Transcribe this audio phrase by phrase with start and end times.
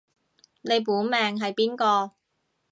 [0.61, 2.13] 你本命係邊個